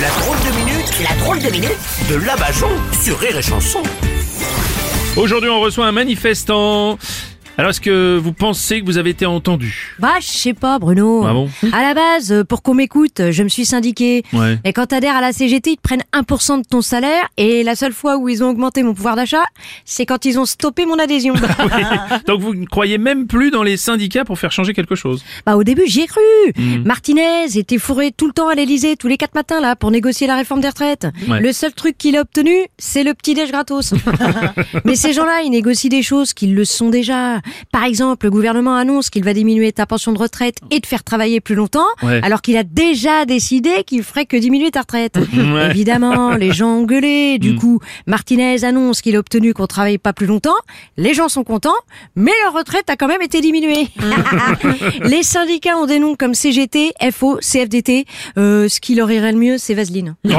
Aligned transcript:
La 0.00 0.08
drôle 0.08 0.38
de 0.38 0.56
minute, 0.56 1.00
la 1.02 1.14
drôle 1.16 1.38
de 1.38 1.50
minute 1.50 1.76
de 2.08 2.14
Labajon 2.14 2.70
sur 3.02 3.18
Rire 3.18 3.36
et 3.36 3.42
Chanson. 3.42 3.82
Aujourd'hui, 5.16 5.50
on 5.50 5.60
reçoit 5.60 5.84
un 5.86 5.92
manifestant. 5.92 6.98
Alors, 7.58 7.70
est-ce 7.70 7.82
que 7.82 8.16
vous 8.16 8.32
pensez 8.32 8.80
que 8.80 8.86
vous 8.86 8.96
avez 8.96 9.10
été 9.10 9.26
entendu? 9.26 9.94
Bah, 9.98 10.14
je 10.20 10.26
sais 10.26 10.54
pas, 10.54 10.78
Bruno. 10.78 11.24
Ah 11.26 11.34
bon? 11.34 11.50
À 11.72 11.82
la 11.82 11.92
base, 11.92 12.32
euh, 12.32 12.44
pour 12.44 12.62
qu'on 12.62 12.72
m'écoute, 12.72 13.30
je 13.30 13.42
me 13.42 13.48
suis 13.50 13.66
syndiqué. 13.66 14.24
Ouais. 14.32 14.58
Et 14.64 14.72
quand 14.72 14.86
t'adhères 14.86 15.16
à 15.16 15.20
la 15.20 15.32
CGT, 15.32 15.72
ils 15.72 15.76
te 15.76 15.82
prennent 15.82 16.02
1% 16.14 16.62
de 16.62 16.66
ton 16.66 16.80
salaire. 16.80 17.28
Et 17.36 17.62
la 17.62 17.74
seule 17.74 17.92
fois 17.92 18.16
où 18.16 18.30
ils 18.30 18.42
ont 18.42 18.48
augmenté 18.48 18.82
mon 18.82 18.94
pouvoir 18.94 19.16
d'achat, 19.16 19.44
c'est 19.84 20.06
quand 20.06 20.24
ils 20.24 20.38
ont 20.38 20.46
stoppé 20.46 20.86
mon 20.86 20.98
adhésion. 20.98 21.34
Donc, 22.26 22.40
vous 22.40 22.54
ne 22.54 22.64
croyez 22.64 22.96
même 22.96 23.26
plus 23.26 23.50
dans 23.50 23.62
les 23.62 23.76
syndicats 23.76 24.24
pour 24.24 24.38
faire 24.38 24.50
changer 24.50 24.72
quelque 24.72 24.94
chose? 24.94 25.22
Bah, 25.44 25.56
au 25.56 25.62
début, 25.62 25.82
j'y 25.84 26.00
ai 26.00 26.06
cru. 26.06 26.22
Hmm. 26.56 26.84
Martinez 26.86 27.54
était 27.54 27.78
fourré 27.78 28.12
tout 28.16 28.26
le 28.26 28.32
temps 28.32 28.48
à 28.48 28.54
l'Elysée, 28.54 28.96
tous 28.96 29.08
les 29.08 29.18
quatre 29.18 29.34
matins, 29.34 29.60
là, 29.60 29.76
pour 29.76 29.90
négocier 29.90 30.26
la 30.26 30.36
réforme 30.36 30.62
des 30.62 30.68
retraites. 30.68 31.06
Ouais. 31.28 31.40
Le 31.40 31.52
seul 31.52 31.74
truc 31.74 31.98
qu'il 31.98 32.16
a 32.16 32.22
obtenu, 32.22 32.54
c'est 32.78 33.04
le 33.04 33.12
petit 33.12 33.34
déj 33.34 33.50
gratos. 33.50 33.92
Mais 34.86 34.94
ces 34.94 35.12
gens-là, 35.12 35.42
ils 35.44 35.50
négocient 35.50 35.90
des 35.90 36.02
choses 36.02 36.32
qu'ils 36.32 36.54
le 36.54 36.64
sont 36.64 36.88
déjà. 36.88 37.41
Par 37.72 37.84
exemple, 37.84 38.26
le 38.26 38.30
gouvernement 38.30 38.74
annonce 38.76 39.10
qu'il 39.10 39.24
va 39.24 39.32
diminuer 39.34 39.72
ta 39.72 39.86
pension 39.86 40.12
de 40.12 40.18
retraite 40.18 40.56
et 40.70 40.80
te 40.80 40.86
faire 40.86 41.02
travailler 41.04 41.40
plus 41.40 41.54
longtemps, 41.54 41.86
Ouais. 42.02 42.20
alors 42.22 42.42
qu'il 42.42 42.56
a 42.56 42.62
déjà 42.64 43.24
décidé 43.24 43.84
qu'il 43.86 44.02
ferait 44.02 44.26
que 44.26 44.36
diminuer 44.36 44.70
ta 44.70 44.80
retraite. 44.80 45.18
Ouais. 45.52 45.70
Évidemment, 45.70 46.30
les 46.36 46.52
gens 46.52 46.76
ont 46.78 46.84
gueulé. 46.84 47.38
Du 47.38 47.56
coup, 47.56 47.80
Martinez 48.06 48.64
annonce 48.64 49.00
qu'il 49.02 49.16
a 49.16 49.18
obtenu 49.18 49.52
qu'on 49.54 49.66
travaille 49.66 49.98
pas 49.98 50.12
plus 50.12 50.26
longtemps. 50.26 50.54
Les 50.96 51.14
gens 51.14 51.28
sont 51.28 51.44
contents, 51.44 51.74
mais 52.16 52.30
leur 52.44 52.52
retraite 52.54 52.88
a 52.88 52.96
quand 52.96 53.08
même 53.08 53.22
été 53.22 53.40
diminuée. 53.40 53.88
les 55.02 55.22
syndicats 55.22 55.76
ont 55.78 55.86
des 55.86 55.98
noms 55.98 56.14
comme 56.14 56.34
CGT, 56.34 56.92
FO, 57.12 57.38
CFDT. 57.40 58.06
Euh, 58.38 58.68
ce 58.68 58.80
qui 58.80 58.94
leur 58.94 59.10
irait 59.10 59.32
le 59.32 59.38
mieux, 59.38 59.58
c'est 59.58 59.74
Vaseline. 59.74 60.14
Oh. 60.28 60.30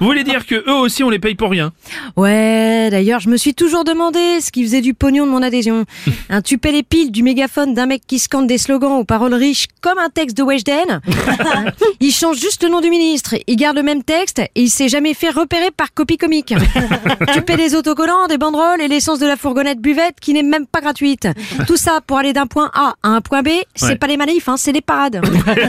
Vous 0.00 0.06
voulez 0.06 0.24
dire 0.24 0.46
que 0.46 0.54
eux 0.68 0.74
aussi, 0.74 1.02
on 1.04 1.10
les 1.10 1.18
paye 1.18 1.34
pour 1.34 1.50
rien? 1.50 1.72
Ouais, 2.16 2.88
d'ailleurs, 2.90 3.20
je 3.20 3.28
me 3.28 3.36
suis 3.36 3.54
toujours 3.54 3.84
demandé 3.84 4.40
ce 4.40 4.50
qui 4.50 4.62
faisait 4.62 4.80
du 4.80 4.94
pognon 4.94 5.26
de 5.26 5.30
mon 5.30 5.42
adhésion. 5.42 5.84
Un 6.30 6.42
tu 6.42 6.58
paies 6.58 6.72
les 6.72 6.82
piles 6.82 7.10
du 7.12 7.22
mégaphone 7.22 7.74
d'un 7.74 7.86
mec 7.86 8.02
qui 8.06 8.18
scande 8.18 8.46
des 8.46 8.58
slogans 8.58 8.92
aux 8.92 9.04
paroles 9.04 9.34
riches 9.34 9.66
comme 9.80 9.98
un 9.98 10.08
texte 10.08 10.36
de 10.36 10.42
Weshden. 10.42 11.00
il 12.00 12.12
change 12.12 12.38
juste 12.38 12.62
le 12.62 12.68
nom 12.70 12.80
du 12.80 12.90
ministre, 12.90 13.34
il 13.46 13.56
garde 13.56 13.76
le 13.76 13.82
même 13.82 14.02
texte 14.02 14.38
et 14.40 14.50
il 14.62 14.68
s'est 14.70 14.88
jamais 14.88 15.14
fait 15.14 15.30
repérer 15.30 15.70
par 15.70 15.92
copie 15.94 16.16
comique. 16.16 16.54
tu 17.32 17.42
paies 17.42 17.56
des 17.56 17.74
autocollants, 17.74 18.26
des 18.28 18.38
banderoles 18.38 18.80
et 18.80 18.88
l'essence 18.88 19.18
de 19.18 19.26
la 19.26 19.36
fourgonnette 19.36 19.80
buvette 19.80 20.16
qui 20.20 20.32
n'est 20.34 20.42
même 20.42 20.66
pas 20.66 20.80
gratuite. 20.80 21.28
Tout 21.66 21.76
ça 21.76 22.00
pour 22.06 22.18
aller 22.18 22.32
d'un 22.32 22.46
point 22.46 22.70
A 22.74 22.94
à 23.02 23.08
un 23.08 23.20
point 23.20 23.42
B, 23.42 23.48
c'est 23.74 23.84
Ouais. 23.86 23.96
pas 23.96 24.06
les 24.06 24.16
manifs, 24.16 24.48
hein, 24.48 24.56
c'est 24.56 24.72
des 24.72 24.80
parades. 24.80 25.20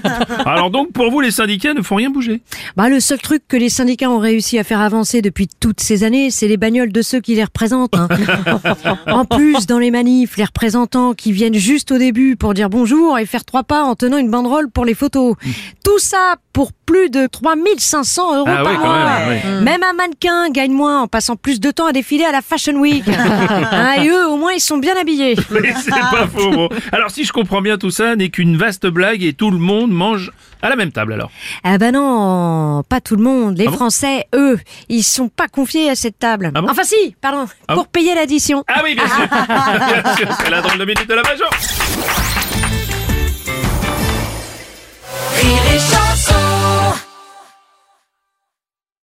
Alors 0.46 0.70
donc, 0.70 0.92
pour 0.92 1.10
vous, 1.10 1.20
les 1.20 1.30
syndicats 1.30 1.74
ne 1.74 1.82
font 1.82 1.96
rien 1.96 2.10
bouger? 2.10 2.40
Bah, 2.76 2.88
le 2.88 3.00
seul 3.00 3.18
truc 3.20 3.42
que 3.48 3.56
les 3.56 3.68
syndicats 3.68 4.10
ont 4.10 4.18
réussi 4.18 4.58
à 4.58 4.64
faire 4.64 4.80
avancer 4.80 5.20
depuis 5.22 5.48
toutes 5.60 5.80
ces 5.80 6.04
années, 6.04 6.30
c'est 6.30 6.48
les 6.48 6.56
bagnoles 6.56 6.92
de 6.92 7.02
ceux 7.02 7.20
qui 7.20 7.34
les 7.34 7.44
représentent. 7.44 7.94
hein. 7.94 8.08
en 9.08 9.24
plus, 9.24 9.66
dans 9.66 9.78
les 9.78 9.90
manifs, 9.90 10.23
les 10.36 10.44
représentants 10.44 11.12
qui 11.14 11.32
viennent 11.32 11.54
juste 11.54 11.90
au 11.92 11.98
début 11.98 12.36
pour 12.36 12.54
dire 12.54 12.70
bonjour 12.70 13.18
et 13.18 13.26
faire 13.26 13.44
trois 13.44 13.62
pas 13.62 13.82
en 13.82 13.94
tenant 13.94 14.16
une 14.18 14.30
banderole 14.30 14.70
pour 14.70 14.84
les 14.84 14.94
photos. 14.94 15.34
Tout 15.84 15.98
ça 15.98 16.36
pour 16.52 16.72
plus 16.72 17.10
de 17.10 17.26
3500 17.26 18.36
euros 18.38 18.48
Ah 18.48 18.62
par 18.62 18.72
oui, 18.72 18.78
mois. 18.78 19.04
même, 19.18 19.40
oui. 19.58 19.64
Même 19.64 19.82
un 19.82 19.92
mannequin 19.94 20.50
gagne 20.50 20.72
moins 20.72 21.02
en 21.02 21.06
passant 21.08 21.36
plus 21.36 21.60
de 21.60 21.70
temps 21.70 21.86
à 21.86 21.92
défiler 21.92 22.24
à 22.24 22.32
la 22.32 22.42
Fashion 22.42 22.74
Week. 22.74 23.04
Hein, 23.74 24.02
et 24.02 24.10
ils 24.54 24.60
sont 24.60 24.78
bien 24.78 24.96
habillés. 24.98 25.36
Mais 25.50 25.72
c'est 25.82 25.90
pas 25.90 26.26
faux. 26.32 26.50
bon. 26.50 26.68
Alors, 26.92 27.10
si 27.10 27.24
je 27.24 27.32
comprends 27.32 27.60
bien 27.62 27.78
tout 27.78 27.90
ça, 27.90 28.16
n'est 28.16 28.28
qu'une 28.30 28.56
vaste 28.56 28.86
blague 28.86 29.22
et 29.22 29.32
tout 29.32 29.50
le 29.50 29.58
monde 29.58 29.90
mange 29.90 30.30
à 30.62 30.68
la 30.70 30.76
même 30.76 30.92
table 30.92 31.12
alors. 31.12 31.30
Ah 31.62 31.76
bah 31.76 31.90
non, 31.92 32.82
pas 32.88 33.00
tout 33.02 33.16
le 33.16 33.22
monde. 33.22 33.58
Les 33.58 33.66
Ah 33.66 33.70
bon 33.70 33.76
Français, 33.76 34.26
eux, 34.34 34.58
ils 34.88 35.02
sont 35.02 35.28
pas 35.28 35.46
confiés 35.48 35.90
à 35.90 35.94
cette 35.94 36.18
table. 36.18 36.50
Ah 36.54 36.60
bon 36.62 36.68
enfin 36.70 36.84
si, 36.84 37.14
pardon, 37.20 37.46
Ah 37.68 37.74
pour 37.74 37.84
bon 37.84 37.88
payer 37.92 38.14
l'addition. 38.14 38.64
Ah 38.68 38.80
oui, 38.82 38.94
bien 38.94 39.06
sûr. 39.06 39.28
bien 39.28 40.14
sûr, 40.16 40.28
c'est 40.42 40.50
la 40.50 40.62
drôle 40.62 40.78
de 40.78 40.84
minute 40.86 41.06
de 41.08 41.14
la 41.14 41.22
major. 41.22 41.50